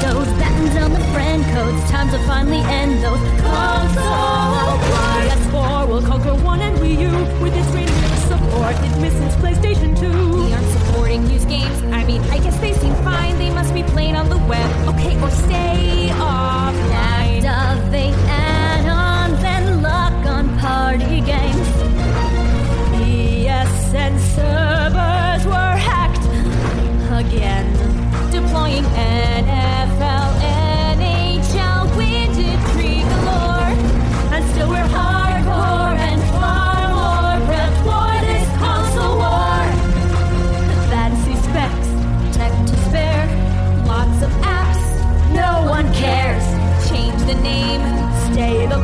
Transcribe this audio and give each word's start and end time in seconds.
those, 0.00 0.26
batten 0.38 0.66
down 0.74 0.92
the 0.92 1.04
friend 1.12 1.44
codes. 1.54 1.90
Time 1.90 2.08
to 2.10 2.18
finally 2.26 2.62
end 2.80 3.02
those 3.02 3.20
console 3.40 4.78
wars. 4.90 5.30
PS4 5.30 5.88
will 5.88 6.02
conquer 6.02 6.34
one 6.42 6.60
and 6.60 6.76
Wii 6.78 6.98
U 7.00 7.12
with 7.42 7.54
its 7.54 7.68
renewed 7.68 8.18
support. 8.30 8.74
It 8.86 9.00
misses 9.00 9.34
PlayStation 9.36 9.98
2. 9.98 10.19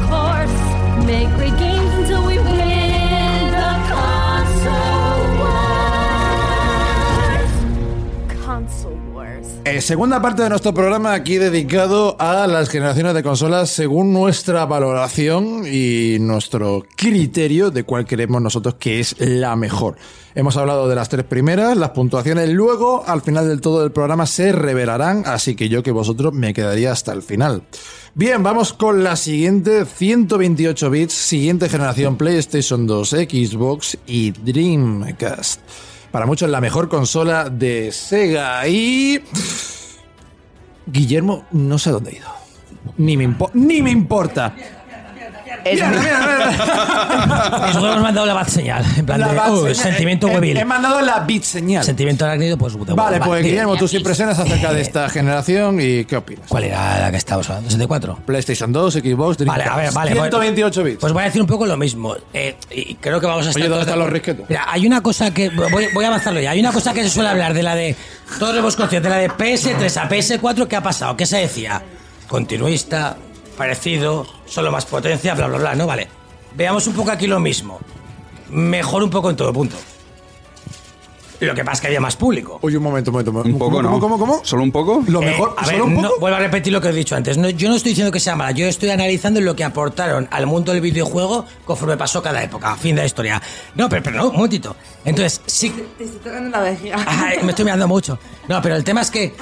Course, 0.09 1.07
make 1.07 1.29
great 1.37 1.76
Eh, 9.77 9.83
segunda 9.83 10.23
parte 10.23 10.43
de 10.43 10.49
nuestro 10.49 10.73
programa 10.73 11.13
aquí 11.13 11.37
dedicado 11.37 12.17
a 12.19 12.47
las 12.47 12.71
generaciones 12.71 13.13
de 13.13 13.23
consolas 13.23 13.69
según 13.69 14.11
nuestra 14.11 14.65
valoración 14.65 15.65
y 15.71 16.17
nuestro 16.19 16.87
criterio 16.97 17.71
de 17.71 17.83
cuál 17.83 18.07
creemos 18.07 18.41
nosotros 18.41 18.77
que 18.77 19.01
es 19.01 19.17
la 19.19 19.55
mejor. 19.55 19.97
Hemos 20.35 20.57
hablado 20.57 20.89
de 20.89 20.95
las 20.95 21.11
tres 21.11 21.27
primeras, 21.27 21.77
las 21.77 21.91
puntuaciones 21.91 22.49
luego 22.49 23.05
al 23.07 23.21
final 23.21 23.49
del 23.49 23.61
todo 23.61 23.83
del 23.83 23.93
programa 23.93 24.25
se 24.25 24.51
revelarán, 24.51 25.25
así 25.27 25.55
que 25.55 25.69
yo 25.69 25.83
que 25.83 25.91
vosotros 25.91 26.33
me 26.33 26.55
quedaría 26.55 26.91
hasta 26.91 27.13
el 27.13 27.21
final. 27.21 27.63
Bien, 28.15 28.43
vamos 28.43 28.73
con 28.73 29.05
la 29.05 29.15
siguiente 29.15 29.85
128 29.85 30.89
bits, 30.89 31.13
siguiente 31.13 31.69
generación 31.69 32.17
PlayStation 32.17 32.87
2, 32.87 33.11
Xbox 33.11 33.99
y 34.07 34.31
Dreamcast. 34.31 35.61
Para 36.17 36.25
muchos 36.25 36.49
la 36.49 36.63
mejor 36.63 36.89
consola 36.89 37.51
de 37.51 37.93
Sega 37.93 38.67
y... 38.67 39.21
Guillermo 40.87 41.45
no 41.53 41.79
sé 41.79 41.91
dónde 41.91 42.11
ha 42.11 42.15
ido. 42.15 42.29
Ni 42.99 43.17
me, 43.17 43.29
impo- 43.29 43.51
ni 43.55 43.83
me 43.83 43.91
importa. 43.91 44.55
Mira, 45.73 45.89
mira, 45.91 46.01
mira. 46.01 47.59
Nosotros 47.67 47.93
hemos 47.93 48.03
mandado 48.03 48.27
la 48.27 48.35
bat 48.35 48.49
señal. 48.49 48.85
En 48.97 49.07
plan 49.07 49.21
La 49.21 49.29
de, 49.29 49.51
"Uh, 49.51 49.57
señal. 49.63 49.75
sentimiento 49.75 50.29
he- 50.29 50.35
huevil. 50.35 50.57
He 50.57 50.65
mandado 50.65 51.01
la 51.01 51.21
bit 51.21 51.43
señal. 51.43 51.85
Sentimiento 51.85 52.25
arácnido, 52.25 52.57
pues. 52.57 52.73
de- 52.79 52.95
Vale, 52.95 53.21
pues. 53.21 53.43
Guillermo, 53.43 53.77
tus 53.77 53.93
impresiones 53.95 54.39
acerca 54.39 54.73
de 54.73 54.81
esta 54.81 55.09
generación 55.09 55.79
y 55.81 56.05
qué 56.05 56.17
opinas. 56.17 56.47
¿Cuál 56.49 56.65
era 56.65 57.01
la 57.01 57.11
que 57.11 57.17
estábamos 57.17 57.49
hablando? 57.51 57.71
¿64? 57.71 58.17
PlayStation 58.25 58.73
2, 58.73 58.95
Xbox, 58.95 59.45
Vale, 59.45 59.65
a 59.65 59.77
ver, 59.77 59.93
vale. 59.93 60.13
128 60.13 60.83
bits. 60.85 60.99
Pues 61.01 61.13
voy 61.13 61.23
a 61.23 61.27
decir 61.27 61.41
un 61.41 61.47
poco 61.49 61.67
lo 61.67 61.77
mismo. 61.77 62.15
Eh, 62.33 62.57
y 62.71 62.95
creo 62.97 63.21
que 63.21 63.27
vamos 63.27 63.47
a 63.47 63.51
estar. 63.51 63.61
Oye, 63.63 63.69
¿dónde 63.69 63.83
están 63.85 63.99
los 63.99 64.11
risquetos? 64.11 64.47
Mira, 64.49 64.65
hay 64.69 64.87
una 64.87 65.01
cosa 65.03 65.33
que. 65.33 65.49
Voy, 65.51 65.89
voy 65.93 66.05
a 66.05 66.09
avanzarlo 66.09 66.41
ya. 66.41 66.51
Hay 66.53 66.61
una 66.61 66.73
cosa 66.73 66.93
que 66.93 67.03
se 67.03 67.11
suele 67.11 67.29
hablar 67.31 67.55
de 67.55 67.63
la 67.63 67.75
de. 67.75 67.97
Todos 68.39 68.57
hemos 68.57 68.77
conscientes, 68.77 69.11
de 69.11 69.17
la 69.17 69.23
de 69.23 69.31
PS3 69.31 69.97
a 69.97 70.09
PS4. 70.09 70.67
¿Qué 70.69 70.77
ha 70.77 70.83
pasado? 70.83 71.17
¿Qué 71.17 71.27
se 71.27 71.39
decía? 71.39 71.83
Continuista, 72.29 73.17
parecido, 73.57 74.27
solo 74.47 74.71
más 74.71 74.87
potencia, 74.87 75.35
bla, 75.35 75.47
bla, 75.49 75.59
bla. 75.59 75.75
No, 75.75 75.87
vale. 75.87 76.09
Veamos 76.55 76.87
un 76.87 76.95
poco 76.95 77.11
aquí 77.11 77.27
lo 77.27 77.41
mismo. 77.41 77.81
Mejor 78.51 79.03
un 79.03 79.11
poco 79.11 79.31
en 79.31 79.37
todo 79.37 79.53
punto. 79.53 79.77
Lo 81.39 81.55
que 81.55 81.63
pasa 81.65 81.75
es 81.75 81.81
que 81.83 81.87
había 81.89 82.01
más 82.01 82.17
público. 82.17 82.59
Oye, 82.63 82.79
un 82.79 82.83
momento, 82.83 83.11
un 83.11 83.13
momento. 83.13 83.31
un 83.31 83.37
momento. 83.37 83.53
Un 83.53 83.59
poco, 83.59 83.77
¿Cómo, 83.77 83.83
¿no? 83.83 84.01
¿Cómo, 84.01 84.19
cómo, 84.19 84.33
cómo? 84.37 84.45
¿Solo 84.45 84.63
un 84.63 84.73
poco? 84.73 85.03
Lo 85.07 85.21
Eh, 85.21 85.27
mejor, 85.27 85.55
a 85.59 85.67
¿solo 85.67 85.77
ver, 85.77 85.83
un 85.83 85.95
no, 86.01 86.09
poco? 86.09 86.21
vuelvo 86.21 86.37
a 86.39 86.41
repetir 86.41 86.73
lo 86.73 86.81
que 86.81 86.89
he 86.89 86.93
dicho 86.93 87.15
antes. 87.15 87.37
No, 87.37 87.51
yo 87.51 87.69
no 87.69 87.75
estoy 87.77 87.91
diciendo 87.91 88.11
que 88.11 88.21
sea 88.21 88.37
mala, 88.37 88.53
yo 88.53 88.67
estoy 88.67 88.89
analizando 88.89 89.39
lo 89.43 89.55
que 89.55 89.63
aportaron 89.63 90.29
al 90.31 90.47
mundo 90.47 90.73
del 90.73 90.81
videojuego 90.81 91.45
conforme 91.67 91.99
pasó 91.99 92.23
cada 92.23 92.43
época, 92.43 92.75
fin 92.77 92.95
de 92.97 93.03
la 93.03 93.07
historia. 93.07 93.43
No, 93.75 93.87
pero, 93.91 94.03
pero 94.03 94.17
no, 94.17 94.29
un 94.31 94.37
momentito. 94.37 94.77
Entonces, 95.05 95.43
sí. 95.45 95.69
Te 95.99 96.05
estoy 96.05 96.21
tocando 96.21 96.49
la 96.49 96.61
vejiga. 96.61 97.05
Ay, 97.07 97.39
me 97.43 97.51
estoy 97.51 97.67
mirando 97.67 97.87
mucho. 97.87 98.19
No, 98.49 98.63
pero 98.63 98.75
el 98.75 98.83
tema 98.85 99.03
es 99.03 99.11
que 99.11 99.35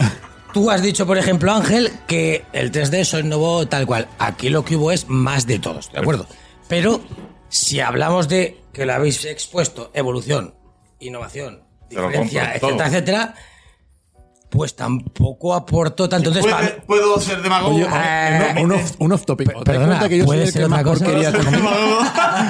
tú 0.55 0.71
has 0.71 0.81
dicho, 0.81 1.07
por 1.07 1.19
ejemplo, 1.19 1.53
Ángel, 1.53 1.91
que 2.07 2.45
el 2.55 2.73
3D 2.73 3.05
se 3.05 3.21
innovó 3.21 3.67
tal 3.69 3.85
cual. 3.87 4.09
Aquí 4.19 4.49
lo 4.49 4.65
que 4.65 4.77
hubo 4.77 4.91
es 4.91 5.07
más 5.09 5.47
de 5.47 5.59
todos, 5.59 5.93
¿de 5.93 5.99
acuerdo? 5.99 6.27
Pero 6.69 7.03
si 7.51 7.81
hablamos 7.81 8.29
de 8.29 8.63
que 8.73 8.87
lo 8.87 8.95
habéis 8.95 9.25
expuesto, 9.27 9.91
evolución, 9.93 10.55
innovación, 11.01 11.63
Te 11.91 11.97
diferencia, 11.97 12.53
compro 12.59 12.61
todo. 12.61 12.71
etcétera, 12.71 12.89
etcétera, 12.89 13.35
pues 14.51 14.77
tampoco 14.77 15.53
aportó 15.53 16.09
tanto. 16.09 16.31
Entonces, 16.31 16.53
¿Puede- 16.55 16.69
pa- 16.71 16.83
¿Puedo 16.87 17.21
ser 17.21 17.43
demagogo? 17.43 17.75
Oye, 17.75 17.87
Eh, 17.93 18.55
un, 18.63 18.71
off, 18.73 18.93
un 19.01 19.13
off 19.13 19.25
topic. 19.27 19.49
¿Os 19.49 19.55
dais 19.65 19.65
perdona, 19.65 19.87
cuenta 19.99 20.09
que 20.09 20.19
yo 20.19 20.23
soy 20.25 20.27
¿puede 20.29 20.43
el 20.45 20.53
ser 20.53 20.63
que 20.63 20.69
más 20.69 20.81
otra 20.81 20.93
cosa? 20.93 21.05
porquería 21.05 21.29
está 21.31 21.41
¿Puedo 21.43 21.51
ser 21.51 21.63
comiendo? 21.69 21.99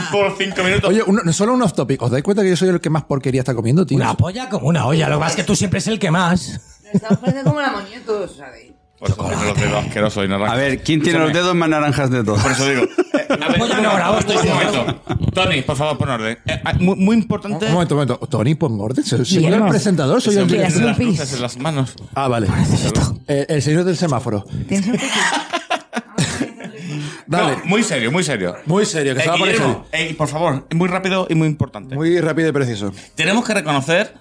por 0.13 0.37
cinco 0.37 0.63
minutos? 0.65 0.91
Oye, 0.91 1.03
un- 1.07 1.33
solo 1.33 1.55
un 1.55 1.63
off 1.63 1.73
topic. 1.73 2.03
¿Os 2.03 2.11
dais 2.11 2.23
cuenta 2.23 2.43
que 2.43 2.51
yo 2.51 2.57
soy 2.57 2.69
el 2.69 2.81
que 2.81 2.91
más 2.91 3.05
porquería 3.05 3.41
está 3.41 3.55
comiendo, 3.55 3.87
tío? 3.87 3.97
una 3.97 4.15
polla 4.15 4.51
como 4.51 4.69
una 4.69 4.87
olla. 4.87 5.09
Lo 5.09 5.17
que 5.17 5.21
pasa 5.21 5.31
es 5.31 5.37
que 5.37 5.45
tú 5.45 5.57
siempre 5.57 5.79
es 5.79 5.87
el 5.89 5.99
que 5.99 6.11
más. 6.11 6.61
Estamos 6.95 7.19
poniendo 7.19 7.45
como 7.51 7.61
la 7.61 7.71
moñetos, 7.73 8.37
¿sabéis? 8.37 8.73
Por 8.99 9.11
eso 9.11 9.45
los 9.45 9.57
dedos 9.61 9.85
asquerosos 9.85 10.25
y 10.25 10.29
naranjas. 10.29 10.55
A 10.55 10.57
ver, 10.59 10.83
¿quién 10.83 11.03
tiene 11.03 11.19
los 11.19 11.33
dedos 11.33 11.55
más 11.55 11.69
naranjas 11.69 12.11
de 12.11 12.23
todos? 12.25 12.41
Por 12.41 12.53
eso 12.53 12.67
digo. 12.69 12.83
Eh, 12.85 13.27
a 13.29 13.49
ver, 13.49 13.61
un- 13.61 13.69
grabo, 13.69 14.19
estoy 14.19 14.37
un 14.37 14.49
momento. 14.49 15.01
Tony, 15.35 15.63
por 15.63 15.77
favor, 15.77 15.99
pon 15.99 16.09
orden. 16.11 16.39
Eh, 16.47 16.61
ah, 16.65 16.73
muy, 16.79 16.97
muy 16.97 17.17
importante. 17.17 17.67
Un 17.67 17.73
momento, 17.73 17.95
un 17.97 18.01
momento. 18.07 18.27
Tony, 18.29 18.55
pon 18.55 18.81
orden. 18.81 19.05
Soy 19.05 19.25
soy 19.25 19.43
yo 19.43 19.49
el 19.55 19.67
presentador, 19.67 20.23
soy 20.23 20.35
el 20.37 20.43
hombre 20.43 20.57
¿Quieres 20.59 20.75
tiene 20.75 20.87
un 20.87 20.91
las 20.91 20.99
pis? 20.99 21.09
luces 21.09 21.33
en 21.35 21.43
las 21.43 21.59
manos. 21.59 21.95
Ah, 22.15 22.29
vale. 22.29 22.47
Eh, 23.27 23.47
el 23.49 23.63
señor 23.63 23.85
del 23.85 23.97
semáforo. 23.97 24.45
¿Tienes 24.69 24.87
un? 24.87 24.97
Dale. 27.27 27.57
No, 27.57 27.65
muy 27.65 27.83
serio, 27.83 28.13
muy 28.13 28.23
serio. 28.23 28.55
Muy 28.67 28.85
serio, 28.87 29.15
que 29.15 29.21
se 29.21 29.27
Eh, 29.27 29.29
va 29.31 29.35
a 29.35 29.39
poner 29.39 29.55
Guillermo, 29.55 29.87
serio. 29.91 30.11
eh, 30.11 30.15
por 30.15 30.29
favor, 30.29 30.67
muy 30.75 30.89
rápido 30.89 31.27
y 31.29 31.35
muy 31.35 31.49
importante. 31.49 31.95
Muy 31.95 32.21
rápido 32.21 32.49
y 32.49 32.53
preciso. 32.53 32.93
Tenemos 33.15 33.45
que 33.45 33.55
reconocer 33.55 34.15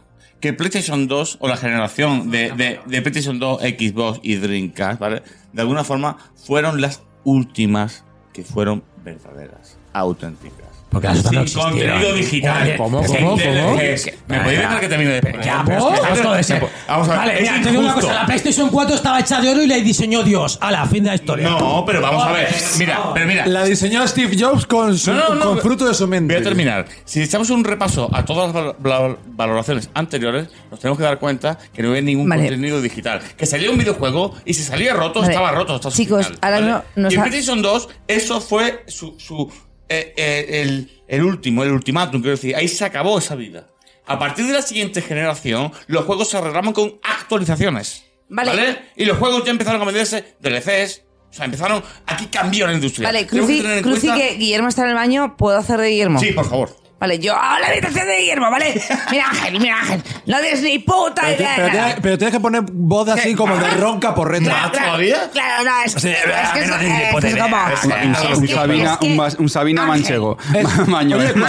que 0.43 0.51
PlayStation 0.51 1.07
2 1.07 1.37
o 1.39 1.47
la 1.47 1.55
generación 1.55 2.29
de, 2.29 2.51
de- 2.51 3.01
PlayStation 3.01 3.39
2, 3.39 3.61
Xbox 3.61 4.19
y 4.23 4.35
Dreamcast, 4.35 4.99
¿vale? 4.99 5.23
De 5.53 5.61
alguna 5.61 5.85
forma 5.85 6.17
fueron 6.35 6.81
las 6.81 7.01
últimas 7.23 8.03
que 8.33 8.43
fueron 8.43 8.83
verdaderas, 9.05 9.77
auténticas. 9.93 10.67
Porque 10.93 11.07
las 11.07 11.19
otras 11.19 11.33
no 11.33 11.47
Sin 11.47 11.59
existieron. 11.59 11.71
contenido 11.99 12.13
digital. 12.15 12.73
¿Cómo, 12.77 13.03
sin 13.03 13.15
cómo, 13.17 13.29
cómo? 13.31 13.37
DLCs. 13.77 14.11
¿Me 14.27 14.39
podéis 14.41 14.59
dejar 14.59 14.79
que 14.79 14.87
termine 14.87 15.11
de 15.11 15.21
Ya, 15.43 15.55
exponer? 15.61 15.65
pero 15.65 15.77
es 15.79 15.83
que 15.89 15.95
estamos 15.95 16.21
todo 16.21 16.35
ese. 16.35 16.61
Vamos 16.87 17.07
a 17.07 17.11
ver, 17.11 17.19
Vale, 17.19 17.33
es 17.33 17.41
mira, 17.41 17.53
te 17.63 17.69
digo 17.69 17.79
una 17.79 17.87
injusto. 17.89 18.07
cosa. 18.07 18.19
La 18.21 18.25
PlayStation 18.27 18.69
4 18.69 18.95
estaba 18.95 19.19
hecha 19.19 19.41
de 19.41 19.49
oro 19.49 19.63
y 19.63 19.67
la 19.67 19.75
diseñó 19.77 20.23
Dios. 20.23 20.57
A 20.61 20.71
la 20.71 20.85
fin 20.85 21.03
de 21.03 21.09
la 21.09 21.15
historia. 21.15 21.49
No, 21.49 21.83
pero 21.85 21.99
vamos 22.01 22.23
a 22.23 22.31
ver. 22.31 22.47
Mira, 22.77 22.99
pero 23.13 23.25
mira. 23.27 23.45
La 23.47 23.63
diseñó 23.65 24.07
Steve 24.07 24.35
Jobs 24.39 24.65
con, 24.65 24.97
su, 24.97 25.11
No, 25.13 25.29
no, 25.29 25.35
no, 25.35 25.45
con 25.45 25.59
fruto 25.59 25.85
de 25.87 25.93
su 25.93 26.07
mente. 26.07 26.33
Voy 26.35 26.41
a 26.41 26.43
terminar. 26.45 26.85
Si 27.05 27.21
echamos 27.21 27.49
un 27.49 27.63
repaso 27.63 28.09
a 28.13 28.23
todas 28.23 28.53
las 28.53 28.63
val- 28.63 28.75
val- 28.79 29.17
valoraciones 29.25 29.89
anteriores, 29.93 30.47
nos 30.69 30.79
tenemos 30.79 30.97
que 30.97 31.03
dar 31.03 31.17
cuenta 31.19 31.57
que 31.73 31.81
no 31.81 31.93
hay 31.93 32.01
ningún 32.01 32.29
Vale. 32.29 32.43
contenido 32.47 32.81
digital. 32.81 33.21
Que 33.35 33.45
salía 33.45 33.71
un 33.71 33.77
videojuego 33.77 34.35
y 34.45 34.53
si 34.53 34.63
salía 34.63 34.93
roto, 34.93 35.21
Vale. 35.21 35.33
estaba 35.33 35.51
roto. 35.51 35.75
Estaba 35.75 35.93
Chicos, 35.95 36.27
final, 36.27 36.39
ahora 36.41 36.59
no- 36.61 36.83
nos 37.03 37.11
y 37.11 37.15
en 37.15 37.21
ha- 37.21 37.23
PlayStation 37.25 37.61
2, 37.61 37.89
eso 38.07 38.39
fue 38.41 38.83
su, 38.87 39.15
su 39.19 39.51
eh, 39.89 40.13
eh, 40.17 40.61
el, 40.63 41.01
el 41.07 41.23
último, 41.23 41.63
el 41.63 41.71
ultimátum, 41.71 42.21
quiero 42.21 42.35
decir. 42.35 42.55
Ahí 42.55 42.67
se 42.67 42.85
acabó 42.85 43.17
esa 43.19 43.35
vida. 43.35 43.67
A 44.05 44.19
partir 44.19 44.45
de 44.45 44.53
la 44.53 44.61
siguiente 44.61 45.01
generación, 45.01 45.71
los 45.87 46.05
juegos 46.05 46.29
se 46.29 46.37
arreglaban 46.37 46.73
con 46.73 46.99
actualizaciones. 47.03 48.05
Vale. 48.29 48.79
Y 48.95 49.05
los 49.05 49.17
juegos 49.17 49.43
ya 49.45 49.51
empezaron 49.51 49.81
a 49.81 49.85
venderse 49.85 50.35
DLCs. 50.39 51.03
O 51.29 51.33
sea, 51.35 51.45
empezaron. 51.45 51.83
Aquí 52.05 52.27
cambió 52.27 52.67
la 52.67 52.73
industria. 52.73 53.07
Vale, 53.07 53.21
que 53.21 53.27
Cruci, 53.37 53.61
cuenta- 53.83 54.15
que 54.15 54.35
Guillermo 54.35 54.67
está 54.67 54.83
en 54.83 54.89
el 54.89 54.95
baño, 54.95 55.35
¿puedo 55.37 55.57
hacer 55.57 55.79
de 55.79 55.89
Guillermo? 55.89 56.19
Sí, 56.19 56.31
por 56.31 56.47
favor. 56.47 56.75
Vale, 57.03 57.19
yo 57.19 57.35
hago 57.35 57.59
la 57.59 57.67
habitación 57.67 58.07
de 58.07 58.17
Guillermo, 58.17 58.49
¿vale? 58.49 58.81
Mira 59.11 59.25
Ángel, 59.29 59.59
mira 59.59 59.77
Ángel, 59.77 60.01
no 60.25 60.41
des 60.41 60.61
ni 60.61 60.79
puta 60.79 61.21
Pero, 61.23 61.35
ti- 61.35 61.43
idea. 61.43 61.53
pero 61.57 61.69
tienes, 61.69 61.95
pero 62.01 62.17
tienes 62.17 62.33
que 62.33 62.39
poner 62.39 62.63
voz 62.71 63.09
así 63.09 63.35
como 63.35 63.57
de 63.57 63.69
ronca 63.71 64.15
por 64.15 64.31
retro. 64.31 64.49
Claro, 64.53 64.71
¿Todavía? 64.71 65.29
Claro, 65.33 65.63
no, 65.65 65.83
es, 65.83 65.95
es 65.97 66.01
que 66.01 66.11
es, 66.11 66.69
es 66.69 66.81
idea. 66.81 67.11
como- 67.11 67.67
Es 67.67 67.83
Un, 67.83 67.91
un- 67.91 68.43
es 68.45 68.51
Sabina, 68.53 68.97
es 69.01 69.07
un, 69.09 69.17
Bas- 69.17 69.37
un 69.37 69.49
Sabina 69.49 69.81
Ángel. 69.83 69.99
manchego. 69.99 70.37
Es- 70.55 70.87
Maño. 70.87 71.17
Oye, 71.17 71.33
que- 71.33 71.39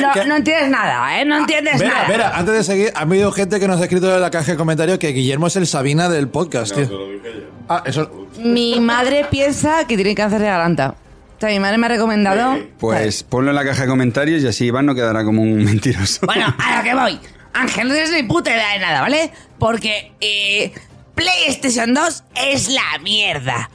no, 0.00 0.12
que- 0.12 0.24
no 0.24 0.36
entiendes 0.36 0.68
nada, 0.70 1.20
¿eh? 1.20 1.24
No 1.24 1.36
entiendes 1.38 1.80
Vera, 1.80 1.94
nada. 1.94 2.06
Vera, 2.08 2.30
antes 2.36 2.54
de 2.54 2.62
seguir, 2.62 2.92
ha 2.94 3.00
habido 3.00 3.32
gente 3.32 3.58
que 3.58 3.66
nos 3.66 3.80
ha 3.80 3.82
escrito 3.82 4.14
en 4.14 4.20
la 4.20 4.30
caja 4.30 4.52
de 4.52 4.56
comentarios 4.56 5.00
que 5.00 5.08
Guillermo 5.08 5.48
es 5.48 5.56
el 5.56 5.66
Sabina 5.66 6.08
del 6.08 6.28
podcast, 6.28 6.76
tío. 6.76 6.88
Ah, 7.68 7.82
eso. 7.86 8.28
Mi 8.38 8.78
madre 8.78 9.26
piensa 9.28 9.84
que 9.88 9.96
tiene 9.96 10.14
cáncer 10.14 10.38
de 10.38 10.46
garganta. 10.46 10.94
Sea, 11.42 11.50
mi 11.50 11.58
madre 11.58 11.76
me 11.76 11.86
ha 11.86 11.88
recomendado... 11.88 12.56
Pues 12.78 13.24
ponlo 13.24 13.50
en 13.50 13.56
la 13.56 13.64
caja 13.64 13.82
de 13.82 13.88
comentarios 13.88 14.44
y 14.44 14.46
así 14.46 14.66
Iván 14.66 14.86
no 14.86 14.94
quedará 14.94 15.24
como 15.24 15.42
un 15.42 15.56
mentiroso. 15.64 16.24
Bueno, 16.24 16.54
a 16.56 16.76
lo 16.78 16.84
que 16.84 16.94
voy. 16.94 17.18
Ángel, 17.52 17.88
no 17.88 17.94
tienes 17.94 18.12
ni 18.12 18.22
puta 18.22 18.50
idea 18.50 18.74
de 18.74 18.78
nada, 18.78 19.00
¿vale? 19.00 19.32
Porque 19.58 20.12
eh, 20.20 20.70
PlayStation 21.16 21.92
2 21.94 22.22
es 22.36 22.68
la 22.68 22.82
mierda. 23.02 23.68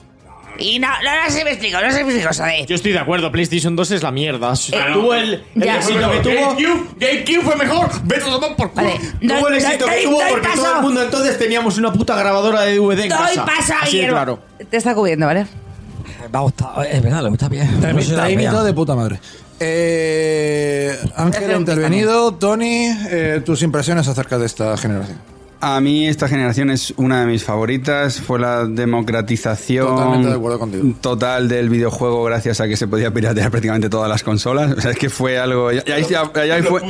Y 0.58 0.80
no, 0.80 0.88
no, 0.88 1.24
no 1.24 1.30
sé 1.30 1.40
si 1.40 1.44
me 1.44 1.50
explico, 1.52 1.78
no 1.82 1.92
sé 1.92 1.98
si 1.98 2.04
me 2.06 2.14
explico, 2.14 2.34
joder. 2.34 2.66
Yo 2.68 2.76
estoy 2.76 2.94
de 2.94 3.00
acuerdo, 3.00 3.34
PlayStation 3.34 3.76
2 3.76 3.92
es 3.92 4.02
la 4.02 4.12
mierda. 4.14 4.54
Tuvo 4.94 5.14
el, 5.14 5.44
el 5.56 5.62
Ya. 5.62 5.76
éxito 5.76 6.10
que 6.10 6.20
tuvo. 6.20 6.56
GameCube, 6.56 6.88
GameCube 6.98 7.42
fue 7.44 7.56
mejor. 7.58 7.90
Vete 8.06 8.22
a 8.22 8.26
tomar 8.32 8.56
por 8.56 8.72
culo. 8.72 8.86
Vale, 8.88 9.00
Tuvo 9.20 9.48
el 9.50 9.54
doy- 9.56 9.58
éxito 9.58 9.86
doy- 9.88 9.96
que 9.96 10.04
tuvo 10.04 10.22
doy 10.22 10.32
porque 10.32 10.48
paso. 10.48 10.64
todo 10.64 10.76
el 10.78 10.82
mundo 10.84 11.04
entonces 11.04 11.38
teníamos 11.38 11.78
una 11.78 11.92
puta 11.92 12.16
grabadora 12.16 12.62
de 12.62 12.78
DVD 12.78 13.02
en 13.02 13.10
Doy 13.10 13.18
casa. 13.18 13.46
paso 13.46 13.74
a 13.74 13.80
Así 13.82 14.00
de 14.00 14.08
claro. 14.08 14.40
Te 14.72 14.78
está 14.78 14.96
cubriendo, 14.96 15.26
¿vale? 15.26 15.46
Ha 16.32 16.40
gustado, 16.40 16.84
es 16.84 17.02
verdad, 17.02 17.24
lo 17.24 17.32
está 17.34 17.50
bien. 17.50 17.68
Te, 17.80 17.94
No 17.94 18.00
te 18.00 18.32
imitado 18.32 18.58
pena. 18.58 18.64
de 18.64 18.74
puta 18.74 18.96
madre. 18.96 19.20
Eh, 19.60 20.98
Ángel 21.16 21.52
ha 21.52 21.58
intervenido. 21.58 22.34
Tony, 22.36 22.88
eh, 23.10 23.42
tus 23.46 23.62
impresiones 23.64 24.08
acerca 24.08 24.38
de 24.38 24.46
esta 24.46 24.78
generación. 24.78 25.18
A 25.60 25.82
mí 25.82 26.08
esta 26.08 26.28
generación 26.28 26.70
es 26.70 26.94
una 26.98 27.22
de 27.22 27.26
mis 27.28 27.44
favoritas. 27.44 28.22
Fue 28.22 28.40
la 28.40 28.66
democratización 28.66 29.88
de 30.24 30.38
total 31.02 31.48
del 31.48 31.70
videojuego 31.70 32.24
gracias 32.26 32.62
a 32.62 32.68
que 32.68 32.78
se 32.78 32.88
podía 32.88 33.12
piratear 33.12 33.50
prácticamente 33.50 33.90
todas 33.90 34.08
las 34.08 34.22
consolas. 34.24 34.72
O 34.78 34.82
sea, 34.82 34.92
es 34.92 34.98
que 34.98 35.10
fue 35.10 35.40
algo... 35.40 35.72
ya- 35.72 35.84
ya- 35.86 36.00
ya- 36.00 36.46
ya 36.46 36.64
fue, 36.64 36.82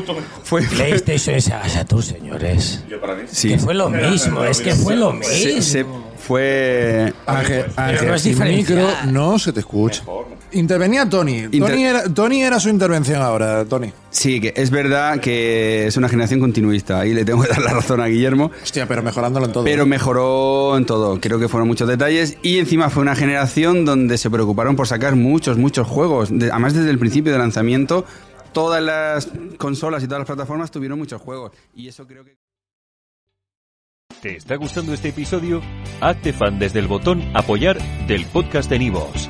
fue, 0.43 0.61
PlayStation 0.63 1.35
es 1.37 1.49
a 1.49 1.85
tus 1.85 2.05
señores. 2.05 2.83
sí. 3.31 3.49
Que 3.49 3.59
fue 3.59 3.73
lo 3.73 3.89
mismo, 3.89 4.43
es 4.43 4.59
que 4.59 4.73
fue 4.75 4.95
lo 4.97 5.13
mismo. 5.13 5.33
Se- 5.33 5.61
se- 5.61 5.85
fue... 6.17 7.13
Ángel, 7.25 7.65
Ángel, 7.77 8.07
no 8.33 8.45
micro 8.45 8.89
no 9.05 9.39
se 9.39 9.53
te 9.53 9.61
escucha. 9.61 10.03
Intervenía 10.53 11.07
Tony. 11.09 11.39
Inter- 11.39 11.59
Tony, 11.59 11.83
era, 11.83 12.03
Tony 12.13 12.41
era 12.43 12.59
su 12.59 12.69
intervención 12.69 13.21
ahora, 13.21 13.65
Tony. 13.65 13.91
Sí, 14.09 14.39
que 14.39 14.53
es 14.55 14.71
verdad 14.71 15.19
que 15.19 15.87
es 15.87 15.97
una 15.97 16.07
generación 16.07 16.39
continuista. 16.39 16.99
Ahí 17.01 17.13
le 17.13 17.25
tengo 17.25 17.41
que 17.43 17.49
dar 17.49 17.61
la 17.61 17.73
razón 17.73 17.99
a 18.01 18.07
Guillermo. 18.07 18.51
Hostia, 18.63 18.87
pero 18.87 19.03
mejorándolo 19.03 19.45
en 19.47 19.51
todo. 19.51 19.63
Pero 19.65 19.85
mejoró 19.85 20.77
en 20.77 20.85
todo. 20.85 21.19
Creo 21.19 21.37
que 21.39 21.47
fueron 21.49 21.67
muchos 21.67 21.87
detalles. 21.87 22.37
Y 22.41 22.59
encima 22.59 22.89
fue 22.89 23.01
una 23.03 23.15
generación 23.15 23.83
donde 23.85 24.17
se 24.17 24.29
preocuparon 24.29 24.75
por 24.75 24.87
sacar 24.87 25.15
muchos, 25.15 25.57
muchos 25.57 25.85
juegos. 25.87 26.29
De- 26.31 26.49
además, 26.49 26.73
desde 26.73 26.89
el 26.91 26.97
principio 26.99 27.31
de 27.33 27.39
lanzamiento, 27.39 28.05
todas 28.53 28.81
las 28.81 29.29
consolas 29.57 30.01
y 30.03 30.07
todas 30.07 30.19
las 30.21 30.27
plataformas 30.27 30.71
tuvieron 30.71 30.97
muchos 30.97 31.21
juegos. 31.21 31.51
Y 31.75 31.87
eso 31.89 32.07
creo 32.07 32.23
que. 32.23 32.37
¿Te 34.21 34.37
está 34.37 34.55
gustando 34.55 34.93
este 34.93 35.09
episodio? 35.09 35.61
Hazte 36.01 36.33
fan 36.33 36.57
desde 36.57 36.79
el 36.79 36.87
botón 36.87 37.21
Apoyar 37.35 37.77
del 38.07 38.25
podcast 38.25 38.69
de 38.69 38.79
Nivos. 38.79 39.29